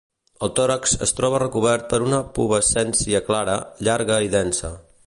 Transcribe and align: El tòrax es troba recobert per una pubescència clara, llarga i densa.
El 0.45 0.51
tòrax 0.59 0.95
es 1.07 1.13
troba 1.19 1.41
recobert 1.43 1.85
per 1.91 2.01
una 2.07 2.23
pubescència 2.39 3.23
clara, 3.31 3.61
llarga 3.89 4.21
i 4.29 4.35
densa. 4.41 4.75